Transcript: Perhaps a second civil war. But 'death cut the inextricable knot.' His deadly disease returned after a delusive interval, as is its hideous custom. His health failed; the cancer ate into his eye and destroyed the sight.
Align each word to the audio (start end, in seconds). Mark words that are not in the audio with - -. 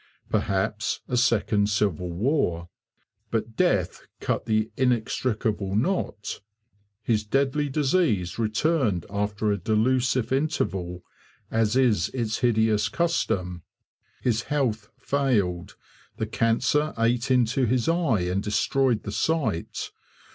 Perhaps 0.31 1.01
a 1.07 1.15
second 1.15 1.69
civil 1.69 2.09
war. 2.11 2.69
But 3.29 3.55
'death 3.55 4.07
cut 4.19 4.47
the 4.47 4.71
inextricable 4.75 5.75
knot.' 5.75 6.41
His 7.03 7.23
deadly 7.23 7.69
disease 7.69 8.39
returned 8.39 9.05
after 9.11 9.51
a 9.51 9.59
delusive 9.59 10.33
interval, 10.33 11.03
as 11.51 11.75
is 11.75 12.09
its 12.15 12.39
hideous 12.39 12.89
custom. 12.89 13.61
His 14.21 14.41
health 14.49 14.89
failed; 14.97 15.75
the 16.17 16.25
cancer 16.25 16.95
ate 16.97 17.29
into 17.29 17.67
his 17.67 17.87
eye 17.87 18.21
and 18.21 18.41
destroyed 18.41 19.03
the 19.03 19.11
sight. 19.11 19.91